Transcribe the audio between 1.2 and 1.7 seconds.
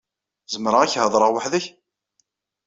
weḥd-k?